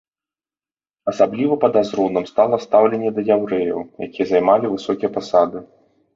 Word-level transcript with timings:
Асабліва 1.11 1.57
падазроным 1.65 2.25
стала 2.31 2.59
стаўленне 2.65 3.09
да 3.19 3.27
яўрэяў, 3.37 3.79
якія 4.09 4.25
займалі 4.33 4.75
высокія 4.75 5.15
пасады. 5.21 5.57